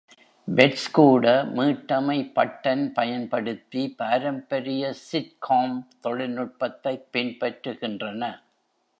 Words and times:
"Pets" 0.47 0.85
கூட 0.91 1.25
"மீட்டமை 1.55 2.15
button" 2.35 2.93
பயன்படுத்தி 2.93 3.89
பாரம்பரிய 3.89 4.93
சிட்காம் 4.93 5.75
தொழில்நுட்பத்தைப் 5.99 7.07
பின்பற்றுகின்றன. 7.13 8.23